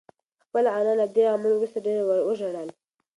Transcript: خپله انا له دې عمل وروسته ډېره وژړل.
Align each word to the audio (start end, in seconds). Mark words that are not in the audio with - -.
خپله 0.45 0.69
انا 0.79 0.93
له 0.99 1.05
دې 1.15 1.23
عمل 1.33 1.51
وروسته 1.53 1.79
ډېره 1.85 2.03
وژړل. 2.27 2.69